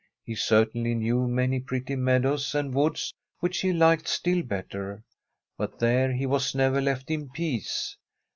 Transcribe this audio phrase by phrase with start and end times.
[0.23, 5.03] He certainly knew many pretty meadows and woods which he liked still better,
[5.59, 7.97] but there he was never left in peace.